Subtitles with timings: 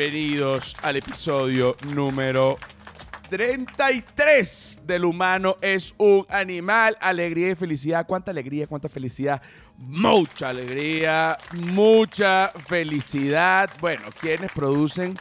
[0.00, 2.56] Bienvenidos al episodio número
[3.28, 8.06] 33 del humano es un animal, alegría y felicidad.
[8.06, 9.42] ¿Cuánta alegría, cuánta felicidad?
[9.76, 13.68] Mucha alegría, mucha felicidad.
[13.78, 15.12] Bueno, quienes producen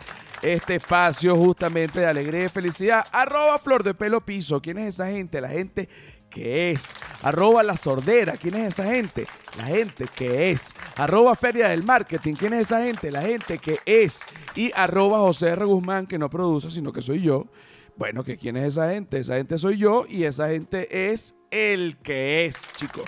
[0.41, 3.05] este espacio justamente de alegría y felicidad?
[3.11, 4.61] Arroba Flor de Pelo Piso.
[4.61, 5.41] ¿Quién es esa gente?
[5.41, 5.89] La gente
[6.29, 6.89] que es.
[7.21, 8.33] Arroba La Sordera.
[8.33, 9.27] ¿Quién es esa gente?
[9.57, 10.73] La gente que es.
[10.95, 12.33] Arroba Feria del Marketing.
[12.33, 13.11] ¿Quién es esa gente?
[13.11, 14.19] La gente que es.
[14.55, 15.65] Y arroba José R.
[15.65, 17.47] Guzmán, que no produce, sino que soy yo.
[17.95, 19.19] Bueno, que quién es esa gente?
[19.19, 23.03] Esa gente soy yo y esa gente es el que es, chicos.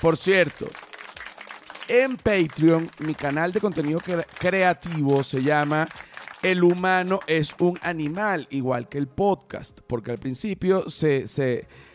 [0.00, 0.68] Por cierto,
[1.86, 4.00] en Patreon, mi canal de contenido
[4.38, 5.88] creativo se llama
[6.42, 11.24] El humano es un animal, igual que el podcast, porque al principio se,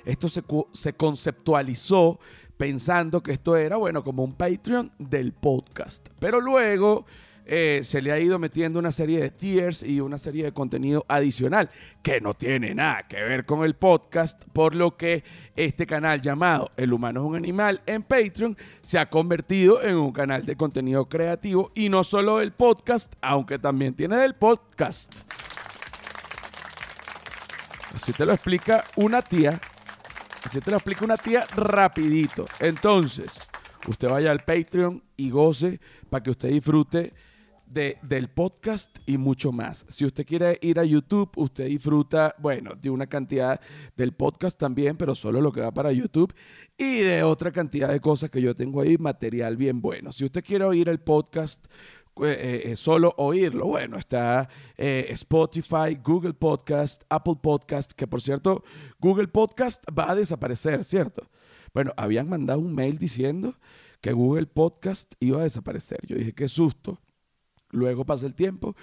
[0.06, 2.18] esto se, se conceptualizó
[2.56, 6.08] pensando que esto era, bueno, como un Patreon del podcast.
[6.20, 7.06] Pero luego
[7.50, 11.06] eh, se le ha ido metiendo una serie de tiers y una serie de contenido
[11.08, 11.70] adicional
[12.04, 15.24] que no tiene nada que ver con el podcast, por lo que
[15.56, 20.12] este canal llamado El Humano es un Animal en Patreon se ha convertido en un
[20.12, 25.14] canal de contenido creativo y no solo del podcast, aunque también tiene del podcast.
[27.96, 29.60] Así te lo explica una tía.
[30.44, 32.46] Así te lo explica una tía rapidito.
[32.60, 33.48] Entonces,
[33.88, 37.14] usted vaya al Patreon y goce para que usted disfrute
[37.68, 39.86] del podcast y mucho más.
[39.90, 43.60] Si usted quiere ir a YouTube, usted disfruta, bueno, de una cantidad
[43.96, 46.34] del podcast también, pero solo lo que va para YouTube
[46.78, 50.12] y de otra cantidad de cosas que yo tengo ahí, material bien bueno.
[50.12, 51.66] Si usted quiere oír el podcast,
[52.24, 53.66] eh, eh, solo oírlo.
[53.66, 58.64] Bueno, está eh, Spotify, Google Podcast, Apple Podcast, que por cierto,
[59.00, 61.30] Google Podcast va a desaparecer, ¿cierto?
[61.74, 63.56] Bueno, habían mandado un mail diciendo
[64.02, 66.00] que Google Podcast iba a desaparecer.
[66.08, 67.00] Yo dije, qué susto.
[67.72, 68.76] Luego pasa el tiempo,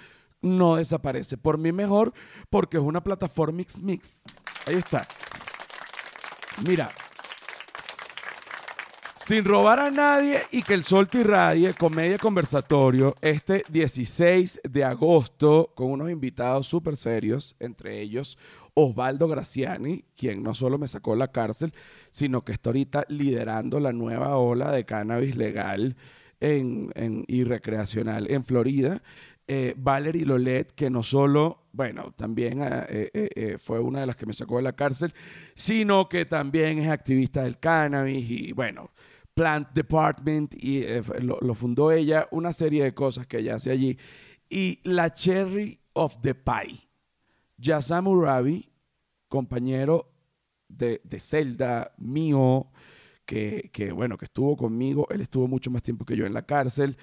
[0.42, 1.36] no desaparece.
[1.36, 2.12] Por mí mejor,
[2.50, 4.22] porque es una plataforma mix mix.
[4.66, 5.06] Ahí está.
[6.66, 6.90] Mira,
[9.18, 14.84] sin robar a nadie y que el sol te irradie, comedia conversatorio, este 16 de
[14.84, 18.38] agosto, con unos invitados súper serios, entre ellos
[18.74, 21.72] Osvaldo Graciani, quien no solo me sacó la cárcel,
[22.10, 25.96] sino que está ahorita liderando la nueva ola de cannabis legal
[26.40, 29.02] en, y recreacional en Florida.
[29.46, 34.24] Eh, Valerie Lolet, que no solo, bueno, también eh, eh, fue una de las que
[34.24, 35.12] me sacó de la cárcel,
[35.54, 38.90] sino que también es activista del cannabis y, bueno,
[39.34, 40.84] Plant Department, y
[41.20, 43.98] lo, fundó ella, una serie de cosas que ella hace allí.
[44.48, 46.88] Y la Cherry of the Pie,
[47.58, 48.70] Yasamu Rabi,
[49.28, 50.10] compañero
[50.68, 52.70] de, de Zelda, mío,
[53.24, 56.96] que, bueno, que estuvo conmigo, él estuvo mucho más tiempo que yo en la cárcel,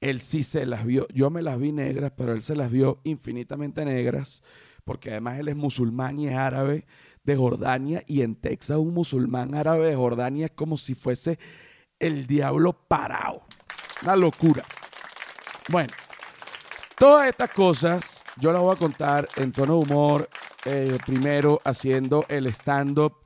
[0.00, 3.00] él sí se las vio, yo me las vi negras, pero él se las vio
[3.04, 4.42] infinitamente negras,
[4.84, 6.86] porque además él es musulmán y es árabe
[7.24, 11.38] de Jordania, y en Texas un musulmán árabe de Jordania es como si fuese
[11.98, 13.42] el diablo parado.
[14.02, 14.62] Una locura.
[15.68, 15.92] Bueno,
[16.98, 20.28] todas estas cosas yo las voy a contar en tono de humor,
[20.64, 23.25] eh, primero haciendo el stand-up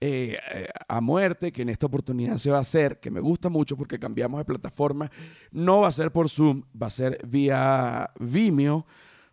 [0.00, 0.38] eh,
[0.88, 3.98] a muerte, que en esta oportunidad se va a hacer, que me gusta mucho porque
[3.98, 5.10] cambiamos de plataforma.
[5.50, 8.86] No va a ser por Zoom, va a ser vía Vimeo,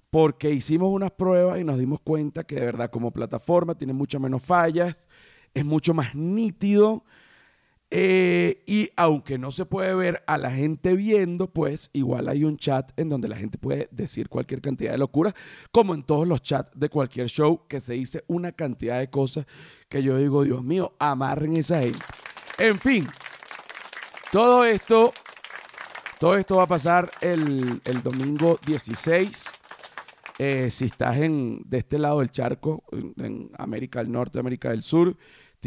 [0.10, 4.20] porque hicimos unas pruebas y nos dimos cuenta que de verdad como plataforma tiene muchas
[4.20, 5.08] menos fallas,
[5.54, 7.06] es mucho más nítido
[7.90, 12.58] eh, y aunque no se puede ver a la gente viendo, pues igual hay un
[12.58, 15.34] chat en donde la gente puede decir cualquier cantidad de locura,
[15.72, 19.46] como en todos los chats de cualquier show, que se dice una cantidad de cosas
[19.88, 22.00] que yo digo, Dios mío, amarren esa gente.
[22.58, 23.08] En fin,
[24.34, 25.14] todo esto,
[26.20, 29.46] todo esto va a pasar el, domingo 16.
[30.40, 34.72] Eh, si estás en, de este lado del charco, en, en América del Norte, América
[34.72, 35.16] del Sur,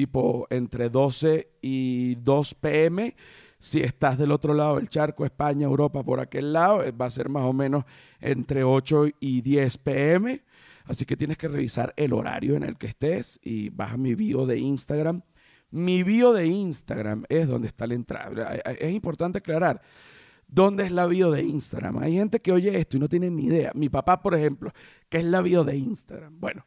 [0.00, 3.14] tipo entre 12 y 2 pm.
[3.58, 7.10] Si estás del otro lado del charco, España, Europa, por aquel lado, eh, va a
[7.10, 7.84] ser más o menos
[8.18, 10.42] entre 8 y 10 pm.
[10.86, 14.46] Así que tienes que revisar el horario en el que estés y vas mi bio
[14.46, 15.20] de Instagram.
[15.70, 18.54] Mi bio de Instagram es donde está la entrada.
[18.54, 19.82] Es importante aclarar.
[20.48, 21.98] ¿Dónde es la bio de Instagram?
[21.98, 23.70] Hay gente que oye esto y no tiene ni idea.
[23.74, 24.72] Mi papá, por ejemplo,
[25.10, 26.40] ¿qué es la bio de Instagram?
[26.40, 26.64] Bueno,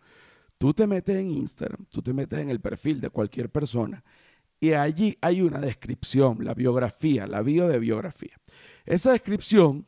[0.63, 4.01] Tú te metes en Instagram, tú te metes en el perfil de cualquier persona
[4.61, 8.39] y allí hay una descripción, la biografía, la bio de biografía.
[8.85, 9.85] Esa descripción,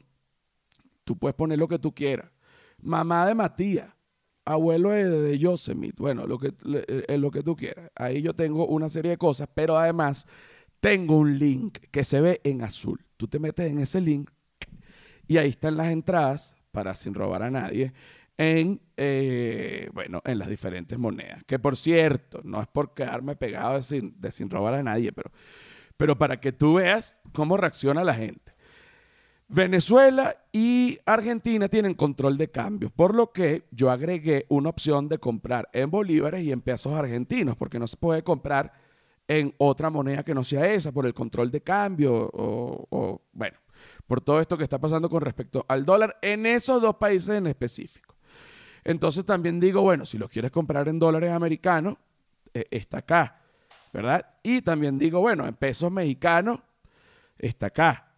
[1.05, 2.29] tú puedes poner lo que tú quieras.
[2.81, 3.87] Mamá de Matías,
[4.43, 6.53] abuelo de, de bueno, lo que,
[7.07, 7.89] eh, lo que tú quieras.
[7.95, 10.27] Ahí yo tengo una serie de cosas, pero además
[10.81, 12.99] tengo un link que se ve en azul.
[13.15, 14.29] Tú te metes en ese link
[15.25, 17.93] y ahí están las entradas para sin robar a nadie,
[18.37, 21.43] en, eh, bueno, en las diferentes monedas.
[21.45, 25.31] Que por cierto, no es por quedarme pegado de sin, robar a nadie, pero,
[25.97, 28.53] pero para que tú veas cómo reacciona la gente.
[29.47, 35.19] Venezuela y Argentina tienen control de cambios, por lo que yo agregué una opción de
[35.19, 38.73] comprar en bolívares y en pesos argentinos, porque no se puede comprar
[39.27, 43.57] en otra moneda que no sea esa, por el control de cambio o, bueno,
[44.07, 47.45] por todo esto que está pasando con respecto al dólar en esos dos países en
[47.47, 48.14] específico.
[48.85, 51.97] Entonces también digo, bueno, si lo quieres comprar en dólares americanos,
[52.53, 53.41] eh, está acá,
[53.91, 54.25] ¿verdad?
[54.43, 56.59] Y también digo, bueno, en pesos mexicanos,
[57.37, 58.13] está acá.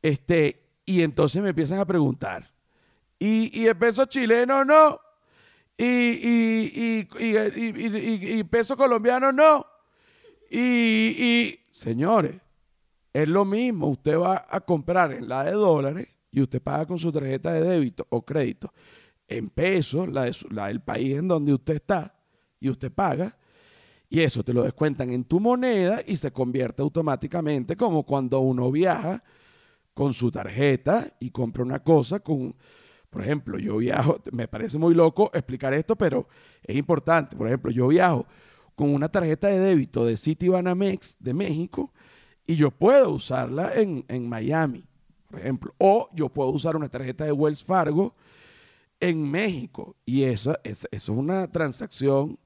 [0.00, 2.50] Este, y entonces me empiezan a preguntar,
[3.18, 4.98] ¿y, el peso chileno no?
[5.76, 9.66] ¿Y, y, y peso colombiano no?
[10.50, 12.36] Y, señores,
[13.12, 13.88] es lo mismo.
[13.88, 17.60] Usted va a comprar en la de dólares y usted paga con su tarjeta de
[17.60, 18.72] débito o crédito
[19.30, 22.14] en pesos, la, la del país en donde usted está,
[22.58, 23.36] y usted paga.
[24.08, 28.70] Y eso te lo descuentan en tu moneda y se convierte automáticamente como cuando uno
[28.70, 29.22] viaja
[29.94, 32.56] con su tarjeta y compra una cosa con,
[33.08, 36.28] por ejemplo, yo viajo, me parece muy loco explicar esto, pero
[36.62, 37.36] es importante.
[37.36, 38.26] Por ejemplo, yo viajo
[38.74, 41.92] con una tarjeta de débito de Citibanamex de México
[42.46, 44.84] y yo puedo usarla en, en Miami,
[45.28, 45.72] por ejemplo.
[45.78, 48.16] O yo puedo usar una tarjeta de Wells Fargo
[49.00, 49.96] en México.
[50.04, 52.38] Y eso, eso es una transacción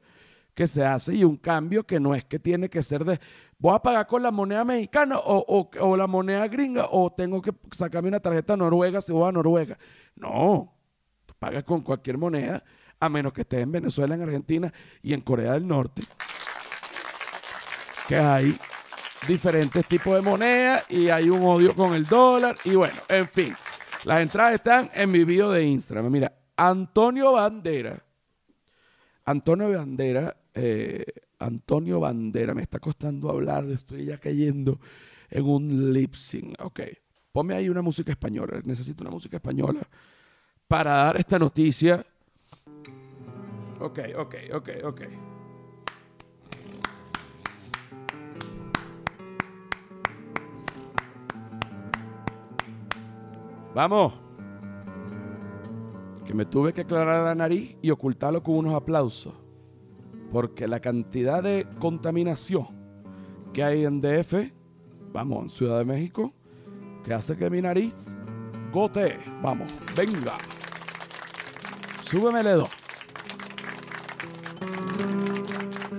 [0.54, 3.18] que se hace y un cambio que no es que tiene que ser de,
[3.58, 7.52] voy a pagar con la moneda mexicana o, o, la moneda gringa o tengo que
[7.72, 9.76] sacarme una tarjeta noruega si voy a Noruega.
[10.14, 10.72] No,
[11.38, 12.62] pagas con cualquier moneda
[13.00, 14.72] a menos que estés en Venezuela, en Argentina
[15.02, 16.02] y en Corea del Norte,
[18.08, 18.56] que hay
[19.26, 23.56] diferentes tipos de moneda y hay un odio con el dólar y bueno, en fin,
[24.04, 26.10] las entradas están en mi video de Instagram.
[26.10, 28.02] Mira, Antonio Bandera,
[29.24, 31.04] Antonio Bandera eh,
[31.38, 32.54] Antonio Bandera.
[32.54, 34.80] Me está costando hablar, estoy ya cayendo
[35.30, 36.54] en un lip sync.
[36.60, 36.80] Ok,
[37.32, 38.60] ponme ahí una música española.
[38.64, 39.80] Necesito una música española
[40.68, 42.04] para dar esta noticia.
[43.80, 45.00] Ok, ok, ok, ok.
[53.74, 54.23] Vamos.
[56.24, 59.34] Que me tuve que aclarar la nariz y ocultarlo con unos aplausos
[60.34, 62.66] porque la cantidad de contaminación
[63.52, 64.50] que hay en DF,
[65.12, 66.32] vamos, en Ciudad de México,
[67.04, 67.94] que hace que mi nariz
[68.72, 69.20] gote.
[69.40, 70.34] Vamos, venga.
[72.02, 72.64] Súbeme el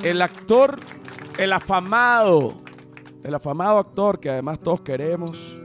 [0.03, 0.81] El actor,
[1.39, 2.61] el afamado,
[3.23, 5.57] el afamado actor que además todos queremos,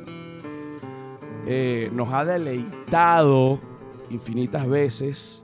[1.44, 3.58] eh, nos ha deleitado
[4.10, 5.42] infinitas veces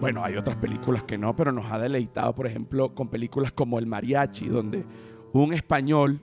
[0.00, 3.80] bueno, hay otras películas que no, pero nos ha deleitado, por ejemplo, con películas como
[3.80, 4.84] El Mariachi, donde
[5.32, 6.20] un español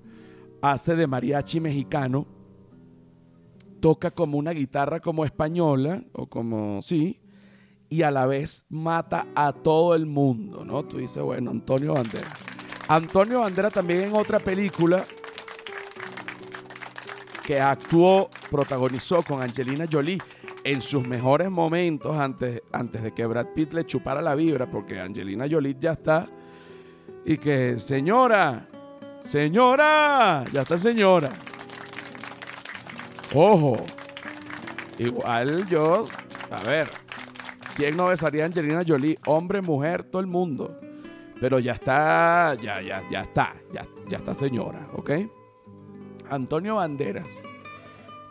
[0.62, 2.26] hace de mariachi mexicano,
[3.82, 7.20] toca como una guitarra como española, o como, sí,
[7.90, 10.84] y a la vez mata a todo el mundo, ¿no?
[10.86, 12.30] Tú dices, bueno, Antonio Bandera.
[12.88, 15.06] Antonio Bandera también en otra película
[17.46, 20.20] que actuó, protagonizó con Angelina Jolie,
[20.66, 25.00] en sus mejores momentos antes, antes de que Brad Pitt le chupara la vibra, porque
[25.00, 26.26] Angelina Jolie ya está.
[27.24, 28.68] Y que, señora,
[29.20, 31.30] señora, ya está señora.
[33.36, 33.78] Ojo,
[34.98, 36.08] igual yo,
[36.50, 36.90] a ver,
[37.76, 39.20] ¿quién no besaría a Angelina Jolie?
[39.28, 40.80] Hombre, mujer, todo el mundo.
[41.40, 45.12] Pero ya está, ya, ya, ya está, ya, ya está señora, ¿ok?
[46.32, 47.28] Antonio Banderas.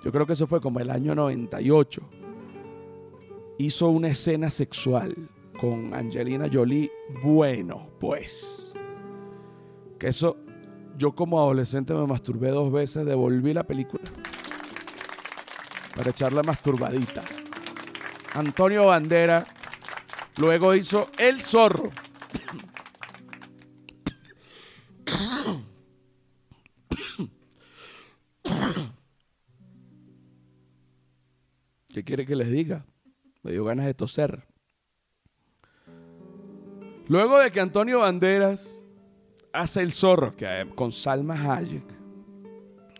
[0.02, 2.02] Yo creo que eso fue como el año 98
[3.58, 5.14] hizo una escena sexual
[5.60, 6.90] con Angelina Jolie,
[7.22, 8.72] bueno, pues.
[9.98, 10.36] Que eso,
[10.98, 14.04] yo como adolescente me masturbé dos veces, devolví la película
[15.94, 17.22] para echar la masturbadita.
[18.34, 19.46] Antonio Bandera
[20.38, 21.90] luego hizo El Zorro.
[31.88, 32.84] ¿Qué quiere que les diga?
[33.44, 34.42] Me dio ganas de toser.
[37.06, 38.68] Luego de que Antonio Banderas
[39.52, 41.84] hace el zorro que eh, con Salma Hayek,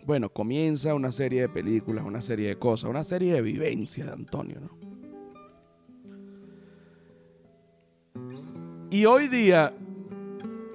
[0.05, 4.13] bueno, comienza una serie de películas, una serie de cosas, una serie de vivencias de
[4.13, 4.85] Antonio, ¿no?
[8.91, 9.73] Y hoy día,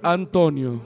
[0.02, 0.82] Antonio,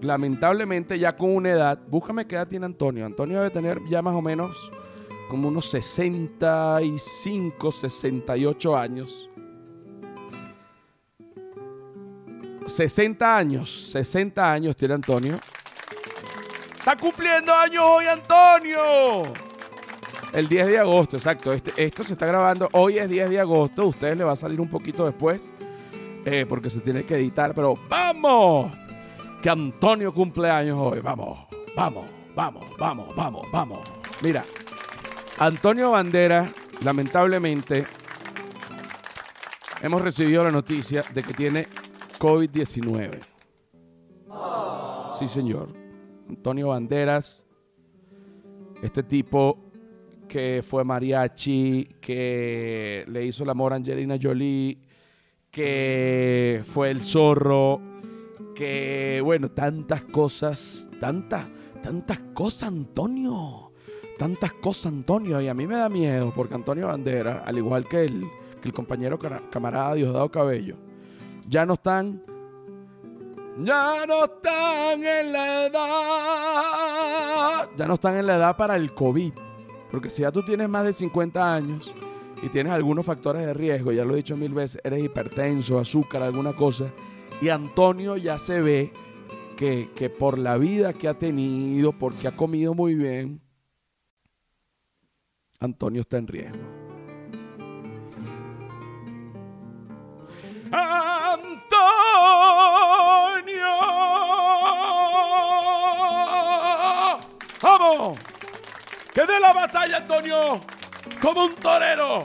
[0.00, 3.04] lamentablemente ya con una edad, búscame qué edad tiene Antonio.
[3.04, 4.72] Antonio debe tener ya más o menos
[5.28, 9.28] como unos 65, 68 años.
[12.66, 15.38] 60 años, 60 años tiene Antonio.
[16.78, 19.22] Está cumpliendo años hoy Antonio.
[20.32, 21.52] El 10 de agosto, exacto.
[21.52, 22.68] Este, esto se está grabando.
[22.72, 23.86] Hoy es 10 de agosto.
[23.86, 25.50] Ustedes le va a salir un poquito después.
[26.24, 27.54] Eh, porque se tiene que editar.
[27.54, 28.72] Pero ¡vamos!
[29.42, 31.00] Que Antonio cumple años hoy.
[31.00, 32.04] Vamos, vamos,
[32.34, 33.78] vamos, vamos, vamos, vamos.
[34.20, 34.44] Mira,
[35.38, 36.50] Antonio Bandera,
[36.82, 37.84] lamentablemente,
[39.82, 41.66] hemos recibido la noticia de que tiene
[42.18, 43.20] COVID-19.
[45.18, 45.68] Sí, señor.
[46.26, 47.44] Antonio Banderas,
[48.82, 49.58] este tipo
[50.26, 54.78] que fue mariachi, que le hizo el amor a Angelina Jolie,
[55.50, 57.80] que fue el zorro,
[58.54, 61.46] que bueno, tantas cosas, tantas,
[61.82, 63.65] tantas cosas, Antonio.
[64.18, 65.40] Tantas cosas, Antonio.
[65.40, 68.26] Y a mí me da miedo porque Antonio Banderas, al igual que el,
[68.60, 69.18] que el compañero
[69.50, 70.76] camarada Diosdado Cabello,
[71.48, 72.22] ya no están
[73.62, 75.86] ya no están en la edad.
[77.76, 79.32] Ya no están en la edad para el COVID.
[79.90, 81.90] Porque si ya tú tienes más de 50 años
[82.42, 86.22] y tienes algunos factores de riesgo, ya lo he dicho mil veces, eres hipertenso, azúcar,
[86.22, 86.90] alguna cosa,
[87.40, 88.92] y Antonio ya se ve
[89.56, 93.40] que, que por la vida que ha tenido, porque ha comido muy bien,
[95.60, 96.76] Antonio está en riesgo.
[107.62, 108.18] ¡Vamos!
[109.12, 110.60] ¡Que dé la batalla, Antonio!
[111.20, 112.24] ¡Como un torero!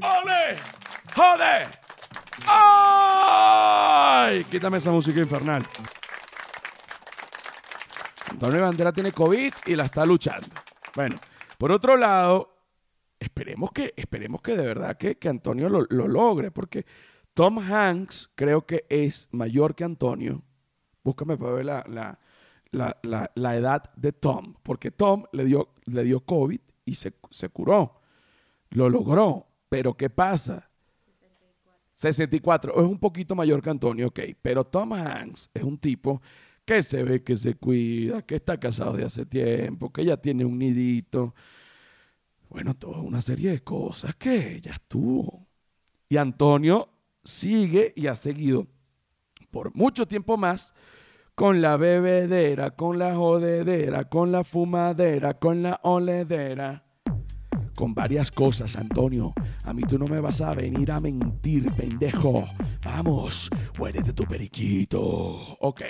[0.00, 0.56] ¡Ole!
[1.14, 1.68] ¡Jode!
[2.46, 4.44] ¡Ay!
[4.44, 5.64] Quítame esa música infernal.
[8.30, 10.48] Antonio Bandera tiene COVID y la está luchando.
[10.94, 11.16] Bueno,
[11.58, 12.56] por otro lado,
[13.18, 16.86] esperemos que, esperemos que de verdad que, que Antonio lo, lo, logre, porque
[17.34, 20.42] Tom Hanks creo que es mayor que Antonio.
[21.02, 22.18] Búscame para ver la,
[22.70, 27.48] la, la, edad de Tom, porque Tom le dio, le dio COVID y se, se
[27.48, 28.00] curó.
[28.70, 29.46] Lo logró.
[29.68, 30.70] Pero ¿qué pasa?
[31.94, 32.80] 64.
[32.80, 34.20] Es un poquito mayor que Antonio, ok.
[34.40, 36.22] Pero Tom Hanks es un tipo
[36.68, 40.44] que se ve que se cuida, que está casado de hace tiempo, que ya tiene
[40.44, 41.34] un nidito.
[42.50, 45.46] Bueno, toda una serie de cosas que ya estuvo.
[46.10, 46.90] Y Antonio
[47.24, 48.66] sigue y ha seguido
[49.50, 50.74] por mucho tiempo más
[51.34, 56.84] con la bebedera, con la jodedera, con la fumadera, con la oledera.
[57.74, 59.32] Con varias cosas, Antonio.
[59.64, 62.46] A mí tú no me vas a venir a mentir, pendejo.
[62.84, 63.48] Vamos,
[63.78, 65.56] huélete tu periquito.
[65.60, 65.82] Ok.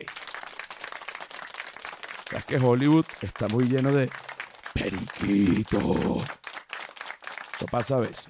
[2.35, 4.11] Es que Hollywood está muy lleno de
[4.75, 6.19] periquito.
[7.57, 8.29] Eso pasa a veces.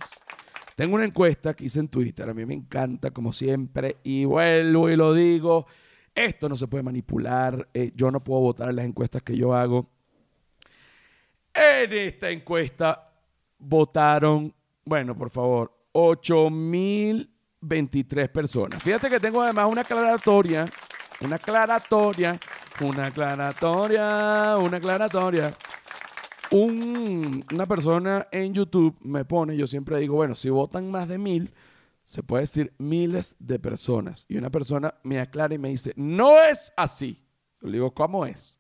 [0.77, 2.31] Tengo una encuesta que hice en Twitter.
[2.31, 3.97] A mí me encanta, como siempre.
[4.05, 5.67] Y vuelvo y lo digo.
[6.15, 7.69] Esto no se puede manipular.
[7.75, 9.91] Eh, yo no puedo votar en las encuestas que yo hago.
[11.53, 13.13] En esta encuesta
[13.59, 18.81] votaron, bueno, por favor, 8.023 personas.
[18.83, 20.67] Fíjate que tengo además una aclaratoria,
[21.21, 22.39] una aclaratoria,
[22.81, 25.55] una aclaratoria, una aclaratoria.
[26.51, 31.53] una persona en YouTube me pone, yo siempre digo, bueno, si votan más de mil,
[32.05, 34.25] se puede decir miles de personas.
[34.29, 37.23] Y una persona me aclara y me dice, no es así.
[37.61, 38.59] Yo le digo, ¿cómo es?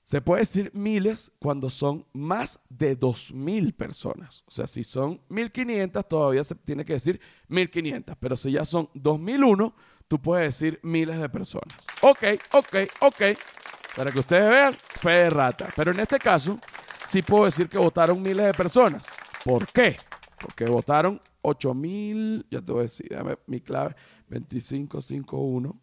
[0.00, 4.42] Se puede decir miles cuando son más de dos mil personas.
[4.46, 8.16] O sea, si son 1500, todavía se tiene que decir 1500.
[8.18, 9.74] Pero si ya son 2001,
[10.08, 11.86] tú puedes decir miles de personas.
[12.00, 13.22] Ok, ok, ok.
[13.94, 15.68] Para que ustedes vean, fe de rata.
[15.76, 16.58] Pero en este caso,
[17.06, 19.06] sí puedo decir que votaron miles de personas.
[19.44, 19.96] ¿Por qué?
[20.40, 23.94] Porque votaron 8000, ya te voy a decir, dame mi clave,
[24.28, 25.80] 2551.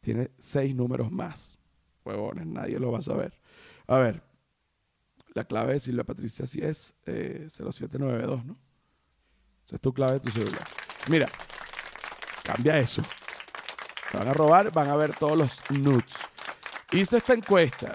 [0.00, 1.58] Tiene seis números más.
[2.04, 3.38] Huevones, nadie lo va a saber.
[3.86, 4.22] A ver,
[5.34, 8.56] la clave de Silvia Patricia sí es 0792, eh, ¿no?
[9.64, 10.66] Esa es tu clave de tu celular.
[11.08, 11.26] Mira,
[12.42, 13.02] cambia eso.
[14.10, 16.14] Te van a robar, van a ver todos los nudes.
[16.92, 17.94] Hice esta encuesta.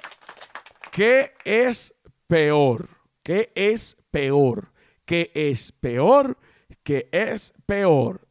[0.91, 1.93] ¿Qué es
[2.27, 2.89] peor?
[3.21, 4.71] ¿Qué es peor?
[5.07, 6.37] que es peor,
[6.83, 8.27] que es peor.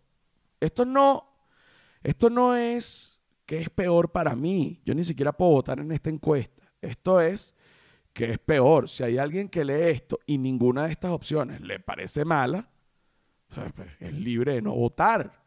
[0.60, 1.26] Esto no,
[2.02, 4.82] esto no es que es peor para mí.
[4.84, 6.70] Yo ni siquiera puedo votar en esta encuesta.
[6.82, 7.54] Esto es
[8.12, 8.90] que es peor.
[8.90, 12.68] Si hay alguien que lee esto y ninguna de estas opciones le parece mala,
[13.48, 15.45] pues, es libre de no votar.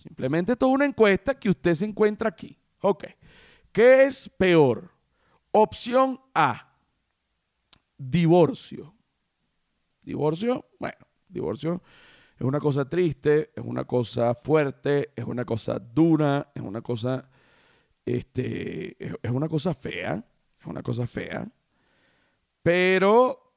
[0.00, 2.56] Simplemente esto es una encuesta que usted se encuentra aquí.
[2.80, 3.04] Ok.
[3.70, 4.90] ¿Qué es peor?
[5.52, 6.74] Opción A
[7.98, 8.94] divorcio.
[10.02, 11.82] Divorcio, bueno, divorcio
[12.40, 17.28] es una cosa triste, es una cosa fuerte, es una cosa dura, es una cosa,
[18.06, 20.24] este, es una cosa fea,
[20.58, 21.46] es una cosa fea.
[22.62, 23.52] Pero,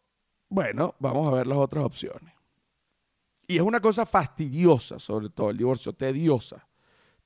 [0.49, 2.33] bueno, vamos a ver las otras opciones.
[3.53, 6.67] Y es una cosa fastidiosa, sobre todo el divorcio, tediosa,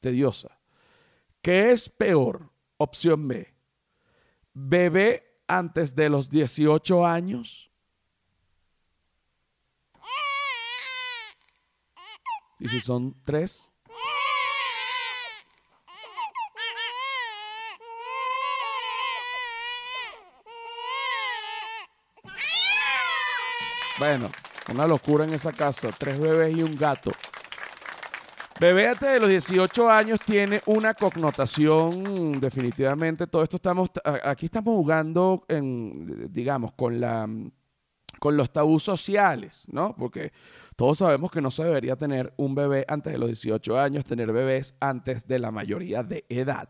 [0.01, 0.59] tediosa.
[1.41, 2.51] ¿Qué es peor?
[2.75, 3.55] Opción B.
[4.53, 7.71] Bebé antes de los 18 años.
[12.59, 13.71] ¿Y si son tres?
[23.97, 24.29] Bueno,
[24.71, 25.89] una locura en esa casa.
[25.97, 27.11] Tres bebés y un gato.
[28.59, 33.27] Bebé antes de los 18 años tiene una connotación definitivamente.
[33.27, 33.89] Todo esto estamos,
[34.23, 36.99] aquí estamos jugando digamos, con
[38.35, 39.95] los tabús sociales, ¿no?
[39.95, 40.31] Porque
[40.75, 44.31] todos sabemos que no se debería tener un bebé antes de los 18 años, tener
[44.31, 46.69] bebés antes de la mayoría de edad.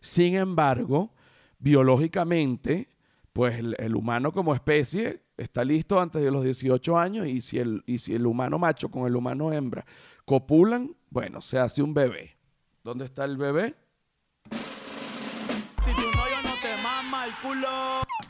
[0.00, 1.12] Sin embargo,
[1.58, 2.88] biológicamente,
[3.34, 7.82] pues el humano como especie está listo antes de los 18 años y si el,
[7.86, 9.84] y si el humano macho con el humano hembra
[10.24, 12.36] copulan, bueno, se hace un bebé.
[12.82, 13.74] ¿Dónde está el bebé?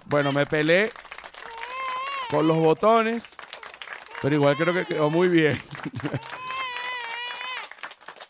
[0.07, 0.91] Bueno, me peleé
[2.31, 3.37] con los botones,
[4.23, 5.59] pero igual creo que quedó muy bien.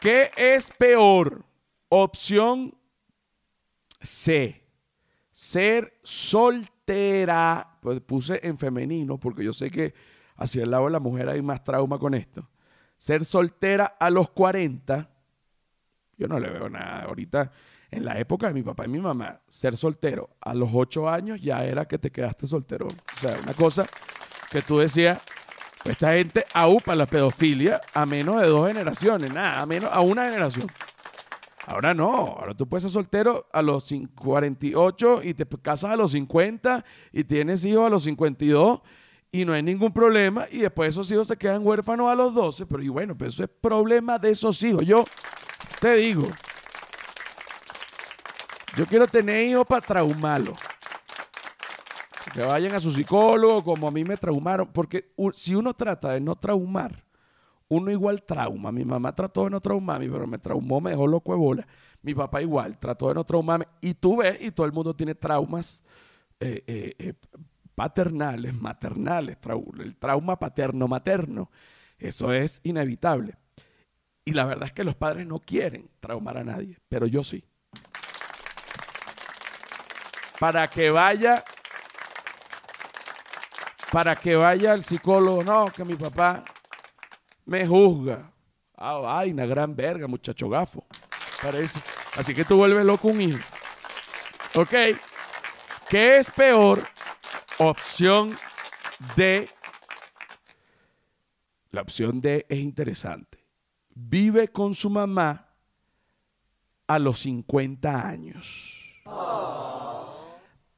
[0.00, 1.44] ¿Qué es peor?
[1.88, 2.76] Opción
[4.00, 4.62] C.
[5.32, 5.98] Ser
[6.86, 9.94] soltera pues puse en femenino porque yo sé que
[10.36, 12.48] hacia el lado de la mujer hay más trauma con esto.
[12.96, 15.10] Ser soltera a los 40,
[16.16, 17.02] yo no le veo nada.
[17.02, 17.50] Ahorita,
[17.90, 21.40] en la época de mi papá y mi mamá, ser soltero a los 8 años
[21.40, 22.86] ya era que te quedaste soltero.
[22.86, 23.84] O sea, una cosa
[24.50, 25.20] que tú decías,
[25.84, 30.24] esta gente aupa la pedofilia a menos de dos generaciones, nada, a menos a una
[30.24, 30.68] generación.
[31.66, 36.12] Ahora no, ahora tú puedes ser soltero a los 48 y te casas a los
[36.12, 38.80] 50 y tienes hijos a los 52
[39.32, 42.66] y no hay ningún problema y después esos hijos se quedan huérfanos a los 12,
[42.66, 44.86] pero y bueno, pues eso es problema de esos hijos.
[44.86, 45.04] Yo
[45.80, 46.28] te digo,
[48.76, 50.58] yo quiero tener hijos para traumarlos.
[52.32, 56.20] Que vayan a su psicólogo como a mí me traumaron, porque si uno trata de
[56.20, 57.05] no traumar,
[57.68, 58.72] uno igual trauma.
[58.72, 61.66] Mi mamá trató de no traumarme, pero me traumó mejor loco de bola.
[62.02, 63.66] Mi papá igual trató de no traumarme.
[63.80, 65.84] Y tú ves, y todo el mundo tiene traumas
[66.38, 67.14] eh, eh, eh,
[67.74, 69.38] paternales, maternales,
[69.78, 71.50] el trauma paterno-materno.
[71.98, 73.36] Eso es inevitable.
[74.24, 77.44] Y la verdad es que los padres no quieren traumar a nadie, pero yo sí.
[80.38, 81.44] Para que vaya,
[83.92, 86.44] para que vaya el psicólogo, no, que mi papá
[87.46, 88.30] me juzga.
[88.76, 90.84] Ah, vaina, gran verga, muchacho gafo.
[91.42, 91.80] Parece.
[92.16, 93.38] Así que tú vuelves loco un hijo.
[94.54, 94.74] Ok.
[95.88, 96.82] ¿Qué es peor?
[97.58, 98.36] Opción
[99.16, 99.48] D.
[101.70, 103.46] La opción D es interesante.
[103.94, 105.54] Vive con su mamá
[106.86, 108.82] a los 50 años.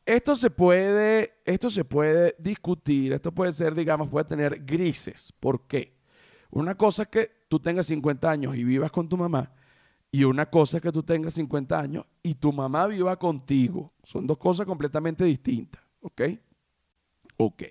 [0.04, 5.32] Esto se puede, esto se puede discutir, esto puede ser, digamos, puede tener grises.
[5.38, 5.97] ¿Por qué?
[6.50, 9.52] Una cosa es que tú tengas 50 años y vivas con tu mamá
[10.10, 13.92] y una cosa es que tú tengas 50 años y tu mamá viva contigo.
[14.02, 16.22] Son dos cosas completamente distintas, ¿ok?
[17.36, 17.62] Ok.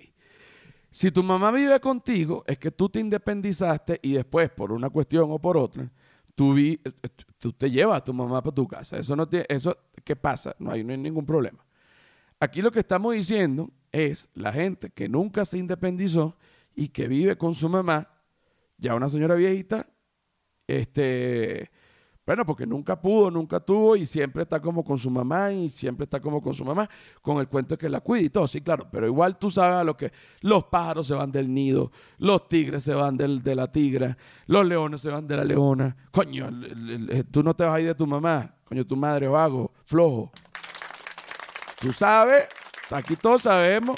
[0.92, 5.32] Si tu mamá vive contigo, es que tú te independizaste y después, por una cuestión
[5.32, 5.92] o por otra,
[6.36, 6.56] tú,
[7.40, 8.98] tú te llevas a tu mamá para tu casa.
[8.98, 10.56] Eso no tiene, eso, ¿qué pasa?
[10.60, 11.66] No hay, no hay ningún problema.
[12.40, 16.38] Aquí lo que estamos diciendo es la gente que nunca se independizó
[16.76, 18.08] y que vive con su mamá
[18.78, 19.88] ya una señora viejita,
[20.68, 21.72] este,
[22.28, 26.04] bueno, porque nunca pudo, nunca tuvo y siempre está como con su mamá y siempre
[26.04, 26.90] está como con su mamá,
[27.22, 29.84] con el cuento que la cuida y todo, sí, claro, pero igual tú sabes a
[29.86, 30.12] lo que
[30.42, 34.66] los pájaros se van del nido, los tigres se van del, de la tigra, los
[34.66, 36.50] leones se van de la leona, coño,
[37.32, 40.30] tú no te vas a ir de tu mamá, coño, tu madre vago, flojo.
[41.80, 42.44] Tú sabes,
[42.92, 43.98] aquí todos sabemos,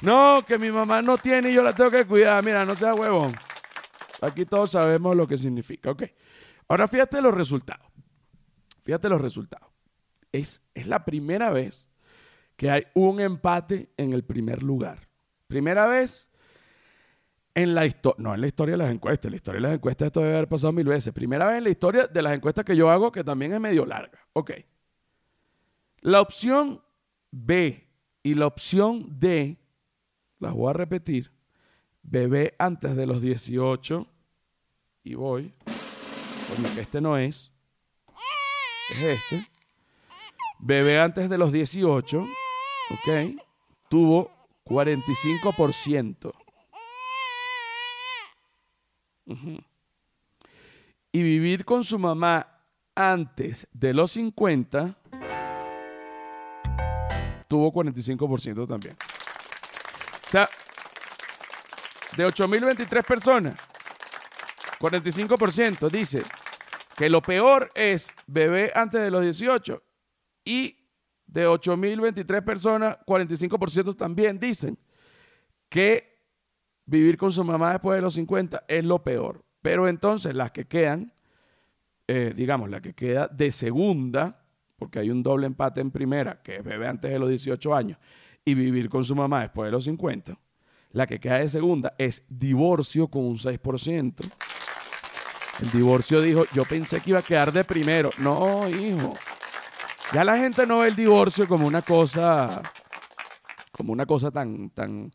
[0.00, 2.98] no, que mi mamá no tiene y yo la tengo que cuidar, mira, no seas
[2.98, 3.34] huevón.
[4.20, 5.90] Aquí todos sabemos lo que significa.
[5.90, 6.04] Ok.
[6.68, 7.86] Ahora fíjate los resultados.
[8.84, 9.68] Fíjate los resultados.
[10.32, 11.88] Es, es la primera vez
[12.56, 15.08] que hay un empate en el primer lugar.
[15.46, 16.30] Primera vez
[17.54, 19.74] en la historia, no en la historia de las encuestas, en la historia de las
[19.74, 21.12] encuestas esto debe haber pasado mil veces.
[21.12, 23.86] Primera vez en la historia de las encuestas que yo hago, que también es medio
[23.86, 24.18] larga.
[24.32, 24.52] Ok.
[26.00, 26.82] La opción
[27.30, 27.88] B
[28.22, 29.58] y la opción D
[30.38, 31.32] las voy a repetir.
[32.08, 34.06] Bebé antes de los 18,
[35.02, 35.52] y voy,
[36.54, 37.50] como que este no es,
[38.90, 39.44] es este.
[40.60, 43.40] Bebé antes de los 18, ok,
[43.88, 44.30] tuvo
[44.64, 46.32] 45%.
[51.10, 52.62] Y vivir con su mamá
[52.94, 54.96] antes de los 50
[57.48, 58.96] tuvo 45% también.
[60.26, 60.48] O sea,
[62.16, 63.60] de 8.023 personas,
[64.78, 66.22] 45% dice
[66.96, 69.82] que lo peor es bebé antes de los 18
[70.44, 70.76] y
[71.26, 74.78] de 8.023 personas, 45% también dicen
[75.68, 76.16] que
[76.86, 79.44] vivir con su mamá después de los 50 es lo peor.
[79.60, 81.12] Pero entonces las que quedan,
[82.06, 84.44] eh, digamos, la que queda de segunda,
[84.76, 87.98] porque hay un doble empate en primera, que es bebé antes de los 18 años,
[88.44, 90.38] y vivir con su mamá después de los 50,
[90.96, 94.14] la que queda de segunda es divorcio con un 6%.
[95.60, 98.08] El divorcio dijo, yo pensé que iba a quedar de primero.
[98.16, 99.12] No, hijo.
[100.14, 102.62] Ya la gente no ve el divorcio como una cosa,
[103.72, 105.12] como una cosa tan, tan,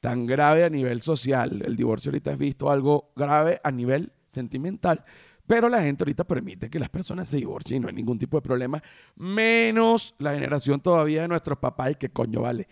[0.00, 1.62] tan grave a nivel social.
[1.64, 5.02] El divorcio ahorita es visto algo grave a nivel sentimental.
[5.46, 8.36] Pero la gente ahorita permite que las personas se divorcien y no hay ningún tipo
[8.36, 8.82] de problema,
[9.16, 12.68] menos la generación todavía de nuestros papás y que coño vale,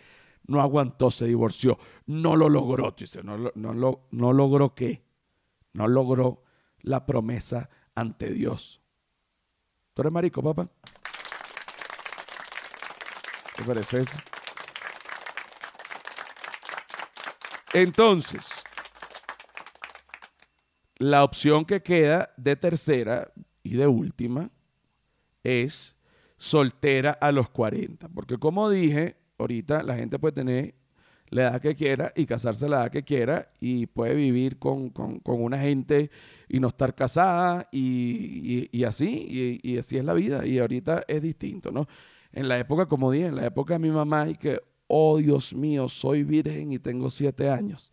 [0.51, 5.05] no aguantó, se divorció, no lo logró, dice, no, no, no, no logró qué,
[5.75, 6.43] no logró
[6.81, 8.81] la promesa ante Dios.
[9.95, 10.69] ¿Tú eres marico, papá?
[13.57, 14.17] ¿Qué parece eso?
[17.73, 18.49] Entonces,
[20.97, 23.33] la opción que queda de tercera
[23.63, 24.51] y de última
[25.45, 25.95] es
[26.37, 28.09] soltera a los 40.
[28.09, 30.75] Porque como dije, ahorita la gente puede tener
[31.31, 34.93] la edad que quiera y casarse la edad que quiera y puede vivir con,
[35.25, 36.11] una gente
[36.49, 40.45] y no estar casada y, así, y, así es la vida.
[40.45, 41.87] Y ahorita es distinto, ¿no?
[42.33, 45.55] En la época, como dije, en la época de mi mamá y que, oh Dios
[45.55, 47.93] mío, soy virgen y tengo siete años,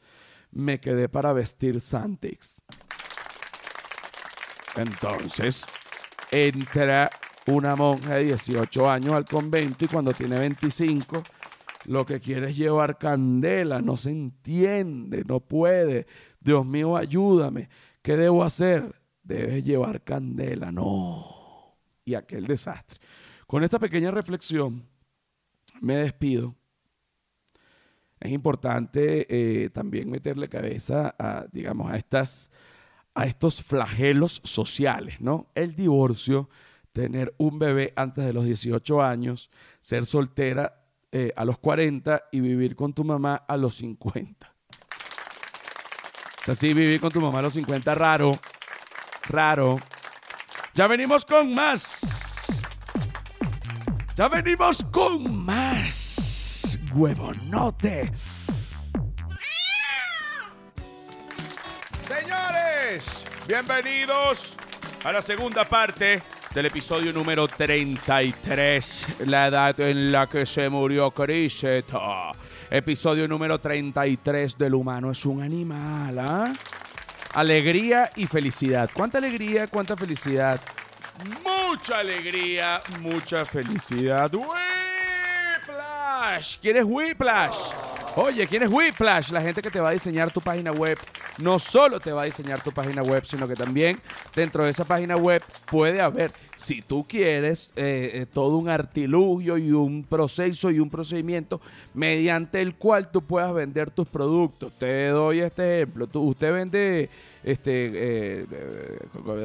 [0.52, 2.62] me quedé para vestir Santix.
[4.76, 5.66] Entonces,
[6.32, 7.10] entra
[7.48, 11.24] una monja de 18 años al convento y cuando tiene 25
[11.88, 16.06] lo que quiere es llevar candela, no se entiende, no puede.
[16.41, 17.69] Dios mío, ayúdame.
[18.02, 18.93] ¿Qué debo hacer?
[19.23, 21.78] Debes llevar candela, no.
[22.04, 23.00] Y aquel desastre.
[23.47, 24.86] Con esta pequeña reflexión
[25.80, 26.56] me despido.
[28.19, 32.52] Es importante eh, también meterle cabeza a, digamos, a estas,
[33.13, 35.47] a estos flagelos sociales, ¿no?
[35.56, 36.50] El divorcio,
[36.91, 40.77] tener un bebé antes de los 18 años, ser soltera
[41.12, 44.54] eh, a los 40 y vivir con tu mamá a los 50.
[46.41, 48.39] O sea, sí, vivir con tu mamá a los 50, raro.
[49.30, 49.78] Raro.
[50.74, 52.02] Ya venimos con más.
[54.15, 56.78] Ya venimos con más.
[56.93, 58.12] Huevonote.
[62.08, 64.56] Señores, bienvenidos
[65.04, 66.22] a la segunda parte
[66.54, 72.32] del episodio número 33, la edad en la que se murió Cristo.
[72.70, 76.54] Episodio número 33 del humano es un animal, ¿ah?
[77.34, 78.90] Alegría y felicidad.
[78.94, 80.60] ¿Cuánta alegría, cuánta felicidad?
[81.46, 84.32] Mucha alegría, mucha felicidad.
[84.34, 84.58] Whiplash.
[86.62, 87.58] ¿Quién es Whiplash?
[88.16, 89.30] Oye, ¿quién es Whiplash?
[89.32, 90.98] La gente que te va a diseñar tu página web.
[91.39, 94.00] No solo te va a diseñar tu página web, sino que también
[94.36, 99.58] dentro de esa página web puede haber, si tú quieres, eh, eh, todo un artilugio
[99.58, 101.62] y un proceso y un procedimiento
[101.93, 104.73] mediante el cual tú puedas vender tus productos.
[104.80, 106.08] Te doy este ejemplo.
[106.13, 107.10] usted vende
[107.43, 108.45] este eh,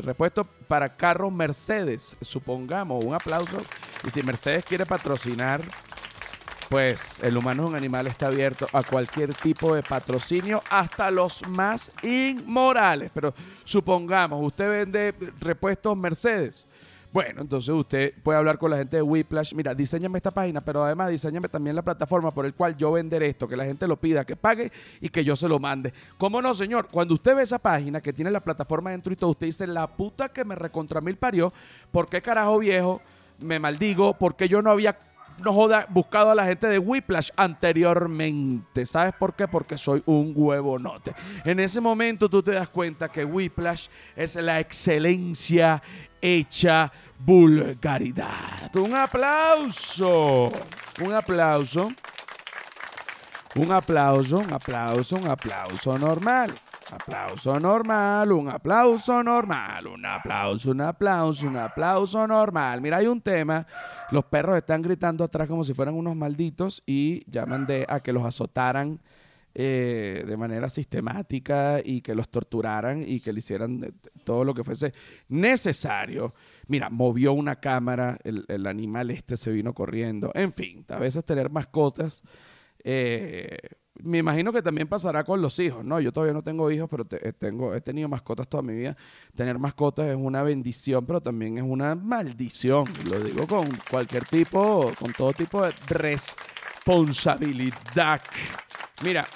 [0.02, 3.58] repuesto para carros Mercedes, supongamos, un aplauso.
[4.06, 5.60] Y si Mercedes quiere patrocinar
[6.68, 11.46] pues el humano es un animal, está abierto a cualquier tipo de patrocinio, hasta los
[11.48, 13.10] más inmorales.
[13.12, 16.66] Pero supongamos, usted vende repuestos Mercedes.
[17.12, 19.52] Bueno, entonces usted puede hablar con la gente de Whiplash.
[19.52, 23.22] Mira, diseñame esta página, pero además diseñame también la plataforma por el cual yo vender
[23.22, 25.92] esto, que la gente lo pida, que pague y que yo se lo mande.
[26.16, 26.88] ¿Cómo no, señor?
[26.90, 29.86] Cuando usted ve esa página que tiene la plataforma dentro y todo, usted dice, la
[29.86, 31.52] puta que me recontra mil parió,
[31.90, 33.02] ¿por qué carajo viejo
[33.38, 34.14] me maldigo?
[34.14, 34.96] porque yo no había
[35.42, 38.86] no joda, buscado a la gente de Whiplash anteriormente.
[38.86, 39.48] ¿Sabes por qué?
[39.48, 41.14] Porque soy un huevonote.
[41.44, 45.82] En ese momento tú te das cuenta que Whiplash es la excelencia
[46.20, 48.74] hecha vulgaridad.
[48.76, 50.52] Un aplauso.
[51.04, 51.88] Un aplauso.
[53.54, 56.54] Un aplauso, un aplauso, un aplauso normal.
[56.92, 62.82] Aplauso normal, un aplauso normal, un aplauso, un aplauso, un aplauso normal.
[62.82, 63.66] Mira, hay un tema.
[64.10, 68.12] Los perros están gritando atrás como si fueran unos malditos y llaman de a que
[68.12, 69.00] los azotaran
[69.54, 73.92] eh, de manera sistemática y que los torturaran y que le hicieran eh,
[74.24, 74.92] todo lo que fuese
[75.28, 76.34] necesario.
[76.68, 80.30] Mira, movió una cámara, el, animal este se vino corriendo.
[80.34, 82.22] En fin, a veces tener mascotas
[82.84, 83.56] eh,
[84.00, 86.00] me imagino que también pasará con los hijos, ¿no?
[86.00, 88.96] Yo todavía no tengo hijos, pero eh, tengo, he tenido mascotas toda mi vida.
[89.34, 92.84] Tener mascotas es una bendición, pero también es una maldición.
[93.08, 98.22] Lo digo con cualquier tipo, con todo tipo de responsabilidad.
[99.04, 99.26] Mira,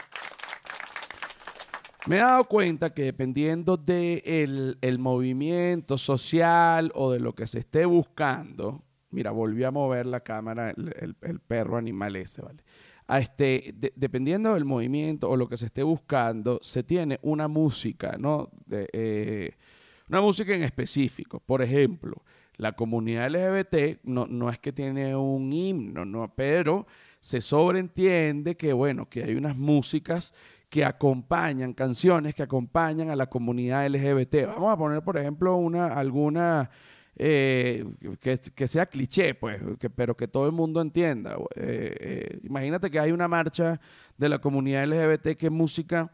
[2.06, 7.58] me he dado cuenta que dependiendo del el movimiento social o de lo que se
[7.58, 12.64] esté buscando, mira, volví a mover la cámara, el, el perro animal ese, ¿vale?
[13.08, 18.50] Este, dependiendo del movimiento o lo que se esté buscando, se tiene una música, ¿no?
[18.70, 19.52] Eh,
[20.08, 21.40] una música en específico.
[21.40, 22.22] Por ejemplo,
[22.56, 26.32] la comunidad LGBT no, no es que tiene un himno, ¿no?
[26.34, 26.86] Pero
[27.20, 30.32] se sobreentiende que, bueno, que hay unas músicas
[30.68, 34.46] que acompañan, canciones que acompañan a la comunidad LGBT.
[34.46, 36.70] Vamos a poner, por ejemplo, una, alguna
[37.18, 37.82] eh,
[38.20, 39.58] que, sea cliché, pues,
[39.94, 41.36] pero que todo el mundo entienda.
[41.54, 43.80] Eh, eh, imagínate que hay una marcha
[44.18, 46.12] de la comunidad LGBT, ¿qué música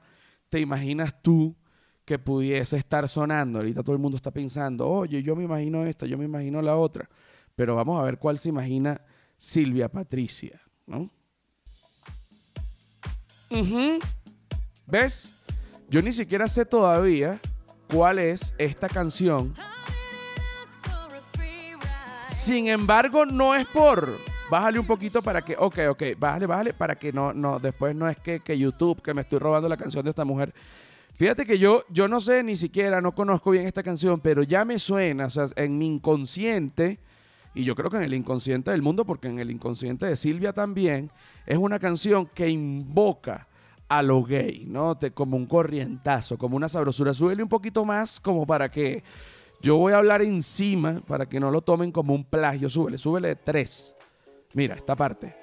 [0.48, 1.56] te imaginas tú
[2.04, 3.58] que pudiese estar sonando?
[3.58, 6.76] Ahorita todo el mundo está pensando, oye, yo me imagino esta, yo me imagino la
[6.76, 7.10] otra,
[7.56, 9.00] pero vamos a ver cuál se imagina
[9.36, 11.10] Silvia Patricia, ¿no?
[14.86, 15.34] ¿Ves?
[15.90, 17.40] Yo ni siquiera sé todavía
[17.88, 19.52] cuál es esta canción
[22.42, 24.18] sin embargo, no es por.
[24.50, 25.54] Bájale un poquito para que.
[25.56, 27.60] Ok, ok, bájale, bájale para que no, no.
[27.60, 30.52] Después no es que, que YouTube, que me estoy robando la canción de esta mujer.
[31.14, 34.64] Fíjate que yo, yo no sé ni siquiera, no conozco bien esta canción, pero ya
[34.64, 36.98] me suena, o sea, en mi inconsciente,
[37.54, 40.52] y yo creo que en el inconsciente del mundo, porque en el inconsciente de Silvia
[40.52, 41.12] también,
[41.46, 43.46] es una canción que invoca
[43.88, 44.98] a lo gay, ¿no?
[45.14, 47.14] como un corrientazo, como una sabrosura.
[47.14, 49.04] Súbele un poquito más como para que
[49.62, 52.68] yo voy a hablar encima para que no lo tomen como un plagio.
[52.68, 53.94] Súbele, súbele tres.
[54.54, 55.36] Mira, esta parte.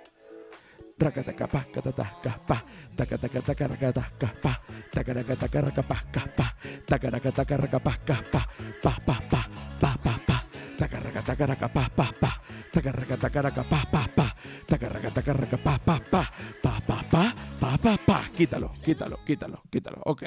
[18.35, 20.01] Quítalo, quítalo, quítalo, quítalo.
[20.05, 20.23] Ok,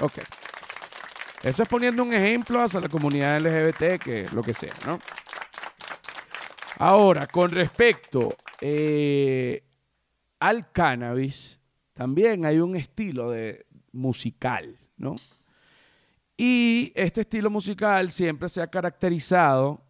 [0.00, 0.18] ok.
[1.44, 4.98] Eso es poniendo un ejemplo hacia la comunidad LGBT, que lo que sea, ¿no?
[6.78, 9.62] Ahora, con respecto eh,
[10.40, 11.60] al cannabis,
[11.92, 15.16] también hay un estilo de musical, ¿no?
[16.34, 19.82] Y este estilo musical siempre se ha caracterizado,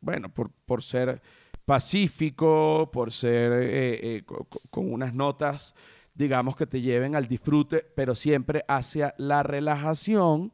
[0.00, 1.22] bueno, por, ser
[1.64, 4.24] pacífico, por ser eh, eh,
[4.70, 5.72] con unas notas,
[6.14, 10.52] digamos, que te lleven al disfrute, pero siempre hacia la relajación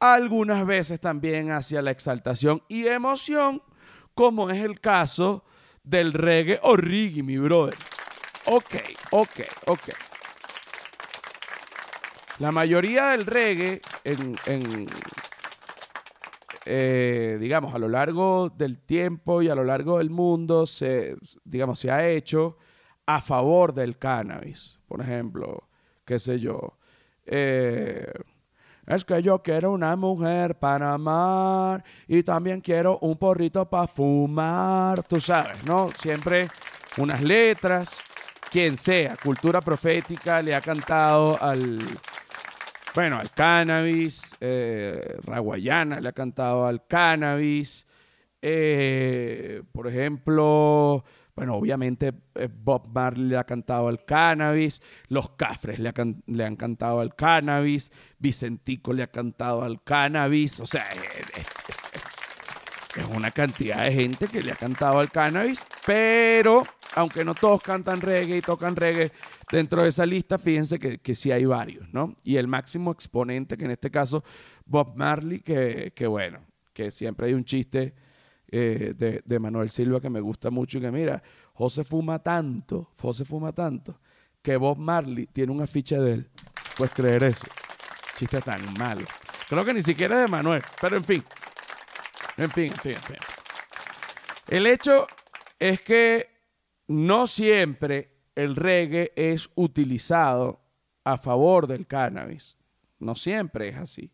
[0.00, 3.62] algunas veces también hacia la exaltación y emoción,
[4.14, 5.44] como es el caso
[5.82, 7.76] del reggae o reggae, mi brother.
[8.46, 8.74] Ok,
[9.10, 9.88] ok, ok.
[12.38, 14.86] La mayoría del reggae, en,
[16.66, 21.78] eh, digamos, a lo largo del tiempo y a lo largo del mundo, se, digamos,
[21.78, 22.58] se ha hecho
[23.06, 24.78] a favor del cannabis.
[24.86, 25.68] Por ejemplo,
[26.04, 26.76] qué sé yo.
[27.24, 28.12] Eh,
[28.86, 35.02] es que yo quiero una mujer para amar y también quiero un porrito para fumar.
[35.02, 35.88] Tú sabes, ¿no?
[35.98, 36.48] Siempre
[36.98, 38.02] unas letras.
[38.50, 41.80] Quien sea, cultura profética le ha cantado al,
[42.94, 44.34] bueno, al cannabis.
[44.40, 47.86] Eh, Raguayana le ha cantado al cannabis.
[48.40, 51.04] Eh, por ejemplo,
[51.36, 55.92] bueno, obviamente eh, Bob Marley le ha cantado al cannabis, los Cafres le,
[56.44, 60.86] han cantado al cannabis, Vicentico le ha cantado al cannabis, o sea,
[61.38, 61.46] es,
[63.14, 66.62] una cantidad de gente que le ha cantado al cannabis, pero
[66.94, 69.12] aunque no todos cantan reggae y tocan reggae,
[69.52, 72.16] dentro de esa lista, fíjense que, que sí hay varios, ¿no?
[72.24, 74.24] Y el máximo exponente, que en este caso
[74.64, 76.40] Bob Marley, que, que bueno,
[76.72, 77.94] que siempre hay un chiste
[78.48, 81.22] eh, de, Manuel Silva que me gusta mucho y que mira,
[81.54, 84.00] José fuma tanto, José fuma tanto,
[84.42, 86.30] que Bob Marley tiene un afiche de él.
[86.76, 87.46] Puedes creer eso.
[88.16, 89.06] Chiste tan malo.
[89.48, 91.24] Creo que ni siquiera es de Manuel, pero en fin.
[92.36, 93.16] En fin, en fin, en fin.
[94.48, 95.06] El hecho
[95.58, 96.28] es que
[96.88, 100.60] no siempre el reggae es utilizado
[101.04, 102.56] a favor del cannabis.
[102.98, 104.12] No siempre es así.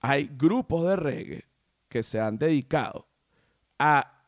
[0.00, 1.44] Hay grupos de reggae
[1.88, 3.11] que se han dedicado
[3.84, 4.22] a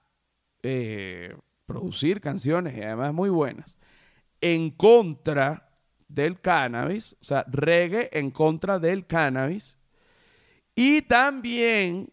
[0.64, 3.76] eh, producir canciones y además muy buenas
[4.40, 5.70] en contra
[6.08, 9.78] del cannabis, o sea, reggae en contra del cannabis.
[10.74, 12.12] Y también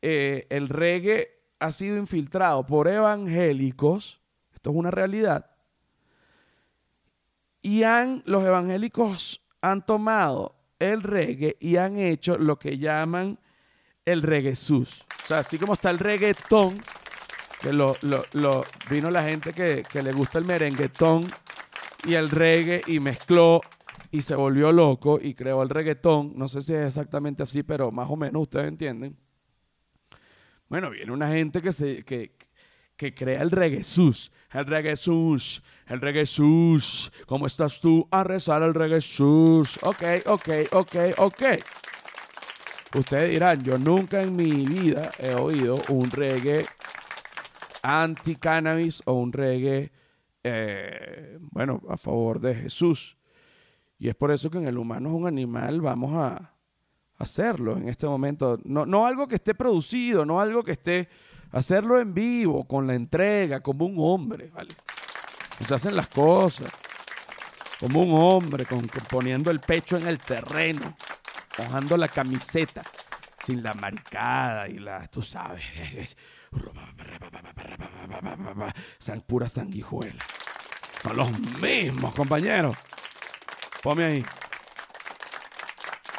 [0.00, 4.22] eh, el reggae ha sido infiltrado por evangélicos,
[4.54, 5.50] esto es una realidad,
[7.60, 13.38] y han, los evangélicos han tomado el reggae y han hecho lo que llaman
[14.12, 15.04] el reggaesus.
[15.24, 16.80] O sea, así como está el reggaetón,
[17.60, 21.26] que lo, lo, vino la gente que, que, le gusta el merenguetón
[22.04, 23.60] y el reggae y mezcló
[24.10, 26.32] y se volvió loco y creó el reggaetón.
[26.36, 29.16] No sé si es exactamente así, pero más o menos ustedes entienden.
[30.68, 32.36] Bueno, viene una gente que, se, que,
[32.96, 37.12] que crea el reggaesus, el reggaesus, el reggaesus.
[37.26, 39.78] ¿Cómo estás tú a rezar el reggaesus?
[39.82, 41.42] Ok, ok, ok, ok.
[42.94, 46.66] Ustedes dirán, yo nunca en mi vida he oído un reggae
[47.82, 49.92] anti-cannabis o un reggae,
[50.42, 53.16] eh, bueno, a favor de Jesús.
[53.98, 56.52] Y es por eso que en el humano es un animal, vamos a
[57.18, 58.58] hacerlo en este momento.
[58.64, 61.08] No, no algo que esté producido, no algo que esté
[61.52, 64.70] Hacerlo en vivo, con la entrega, como un hombre, ¿vale?
[65.66, 66.70] Se hacen las cosas.
[67.80, 70.94] Como un hombre, con, poniendo el pecho en el terreno,
[71.58, 72.82] mojando la camiseta,
[73.38, 76.16] sin la maricada y la, tú sabes,
[78.98, 80.22] San, pura sanguijuela.
[81.02, 82.76] Son los mismos, compañeros.
[83.82, 84.26] Ponme ahí.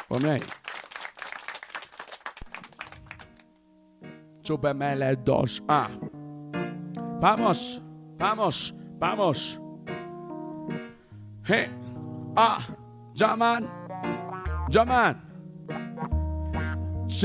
[0.08, 0.42] Ponme ahí.
[5.24, 5.62] Dos.
[5.68, 5.88] Ah.
[7.20, 7.80] Vamos,
[8.18, 9.60] vamos, vamos.
[11.44, 11.70] Hey,
[12.36, 12.58] ah,
[13.14, 13.81] llaman,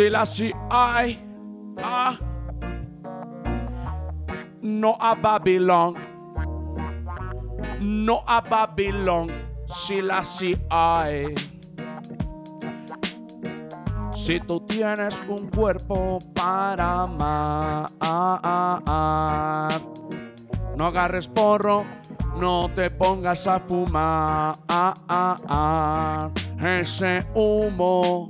[0.09, 1.17] la si hay,
[1.81, 2.17] ah,
[4.61, 5.95] no a Babilón,
[7.79, 9.31] no a Babilón,
[9.65, 10.01] si
[10.69, 11.33] hay.
[14.13, 17.89] Si tú tienes un cuerpo para amar,
[20.75, 21.85] no agarres porro,
[22.35, 24.57] no te pongas a fumar.
[26.59, 28.27] Ese humo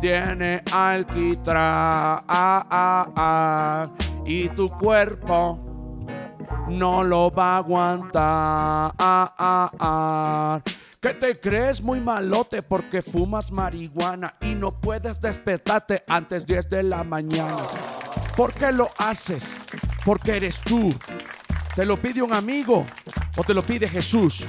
[0.00, 2.24] tiene alquitrán
[4.26, 5.60] y tu cuerpo
[6.68, 8.92] no lo va a aguantar.
[11.00, 16.82] ¿Qué te crees muy malote porque fumas marihuana y no puedes despertarte antes 10 de
[16.82, 17.56] la mañana?
[18.36, 19.46] ¿Por qué lo haces?
[20.04, 20.92] Porque eres tú.
[21.76, 22.84] ¿Te lo pide un amigo
[23.36, 24.44] o te lo pide Jesús?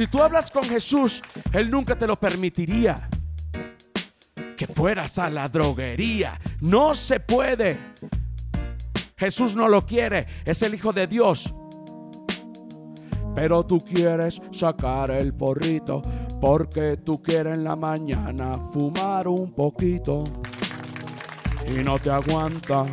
[0.00, 1.20] Si tú hablas con Jesús,
[1.52, 3.06] Él nunca te lo permitiría.
[4.56, 6.40] Que fueras a la droguería.
[6.62, 7.78] No se puede.
[9.18, 10.26] Jesús no lo quiere.
[10.46, 11.54] Es el Hijo de Dios.
[13.34, 16.00] Pero tú quieres sacar el porrito
[16.40, 20.24] porque tú quieres en la mañana fumar un poquito.
[21.68, 22.86] Y no te aguanta,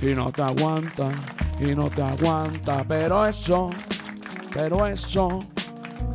[0.00, 1.10] y no te aguanta,
[1.58, 2.84] y no te aguanta.
[2.86, 3.68] Pero eso,
[4.54, 5.40] pero eso,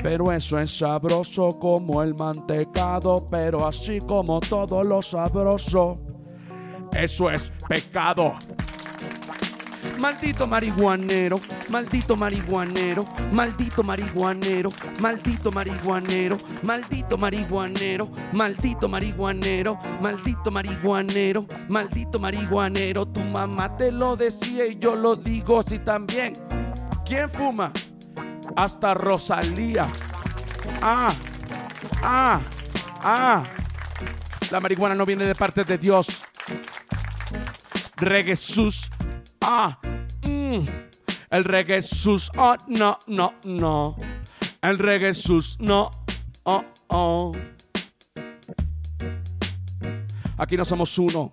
[0.02, 3.28] pero eso es sabroso como el mantecado.
[3.30, 6.00] Pero así como todo lo sabroso,
[6.96, 8.34] eso es pecado.
[10.00, 14.70] Maldito marihuanero, maldito marihuanero, maldito marihuanero,
[15.00, 19.70] maldito marihuanero, maldito marihuanero, maldito marihuanero,
[20.02, 23.06] maldito marihuanero, maldito marihuanero.
[23.08, 26.34] Tu mamá te lo decía y yo lo digo así también.
[27.04, 27.72] ¿Quién fuma?
[28.58, 29.88] Hasta Rosalía.
[30.82, 31.14] Ah,
[32.04, 32.42] ah,
[33.02, 33.44] ah.
[34.52, 36.22] La marihuana no viene de parte de Dios.
[37.96, 38.92] Reguesus.
[39.40, 39.80] Ah,
[40.28, 40.66] Mm.
[41.30, 43.96] El reggae sus, oh, no, no, no.
[44.62, 45.90] El reggae sus, no,
[46.44, 47.32] oh, oh.
[50.38, 51.32] Aquí no somos uno,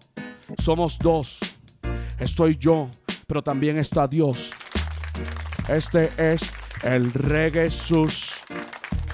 [0.58, 1.38] somos dos.
[2.18, 2.88] Estoy yo,
[3.26, 4.52] pero también está Dios.
[5.68, 6.50] Este es
[6.84, 8.34] el reggae sus.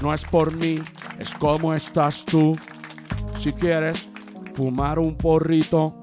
[0.03, 0.81] No es por mí,
[1.19, 2.57] es como estás tú.
[3.37, 4.09] Si quieres
[4.55, 5.99] fumar un porrito,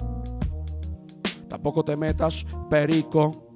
[1.50, 3.48] tampoco te metas perico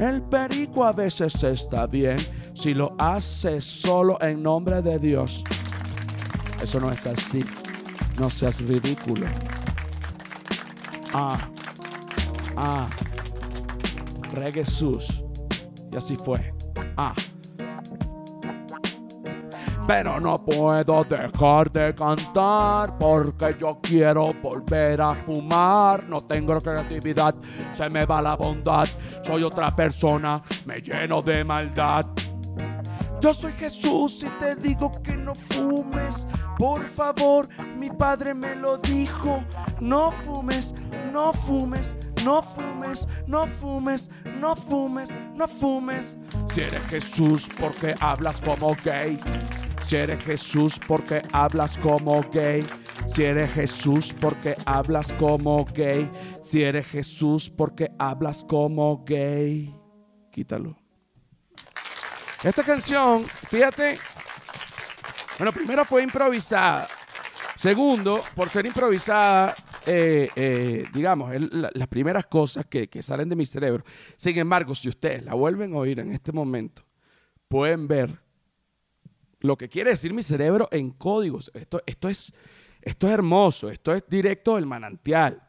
[0.00, 2.16] el perico a veces está bien
[2.54, 5.44] si lo haces solo en nombre de Dios.
[6.62, 7.44] Eso no es así.
[8.18, 9.26] No seas ridículo.
[11.12, 11.38] Ah,
[12.56, 12.88] ah,
[14.32, 15.22] re Jesús.
[15.92, 16.54] Y así fue.
[16.96, 17.14] Ah.
[19.90, 26.04] Pero no puedo dejar de cantar porque yo quiero volver a fumar.
[26.08, 27.34] No tengo creatividad,
[27.72, 28.86] se me va la bondad.
[29.24, 32.06] Soy otra persona, me lleno de maldad.
[33.20, 36.24] Yo soy Jesús y te digo que no fumes.
[36.56, 39.42] Por favor, mi padre me lo dijo.
[39.80, 40.72] No fumes,
[41.12, 46.16] no fumes, no fumes, no fumes, no fumes, no fumes.
[46.54, 49.18] Si eres Jesús, porque hablas como gay?
[49.90, 52.64] Si eres Jesús, porque hablas como gay?
[53.08, 56.08] Si eres Jesús, porque hablas como gay?
[56.44, 59.74] Si eres Jesús, porque hablas como gay?
[60.30, 60.76] Quítalo.
[62.44, 63.98] Esta canción, fíjate,
[65.38, 66.86] bueno, primero fue improvisada.
[67.56, 73.82] Segundo, por ser improvisada, eh, eh, digamos, las primeras cosas que, salen de mi cerebro.
[74.16, 76.84] Sin embargo, si ustedes la vuelven a oír en este momento,
[77.48, 78.29] pueden ver
[79.40, 81.50] lo que quiere decir mi cerebro en códigos.
[81.54, 82.32] Esto, esto, es,
[82.80, 85.42] esto es hermoso, esto es directo del manantial.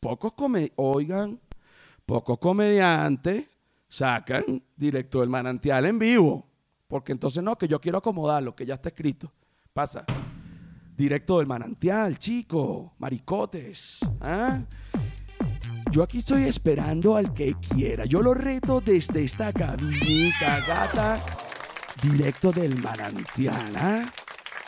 [0.00, 0.32] Pocos
[0.76, 1.40] oigan,
[2.04, 3.46] pocos comediantes
[3.88, 6.46] sacan directo del manantial en vivo.
[6.88, 9.32] Porque entonces no, que yo quiero acomodar lo que ya está escrito.
[9.72, 10.04] Pasa.
[10.96, 12.94] Directo del manantial, chico.
[12.98, 14.00] Maricotes.
[14.20, 14.62] ¿ah?
[15.90, 18.04] Yo aquí estoy esperando al que quiera.
[18.04, 21.43] Yo lo reto desde esta cabinita, gata.
[22.10, 24.02] Directo del manantial, ¿ah?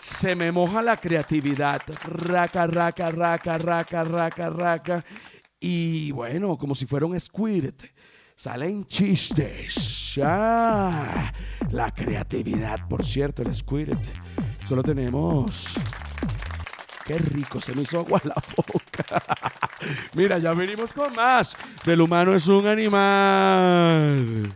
[0.05, 1.83] Se me moja la creatividad.
[2.05, 5.05] Raca, raca, raca, raca, raca, raca.
[5.61, 7.83] Y bueno, como si fuera un squirt
[8.37, 10.19] salen chistes.
[10.23, 11.33] Ah,
[11.71, 13.99] la creatividad, por cierto, el Squirt.
[14.69, 15.75] Solo tenemos.
[17.05, 19.23] Qué rico, se me hizo agua la boca.
[20.15, 21.57] Mira, ya venimos con más.
[21.85, 24.53] Del humano es un animal.